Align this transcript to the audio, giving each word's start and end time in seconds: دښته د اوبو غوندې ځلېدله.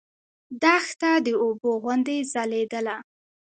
دښته 0.61 1.11
د 1.25 1.27
اوبو 1.43 1.71
غوندې 1.81 2.17
ځلېدله. 2.31 2.97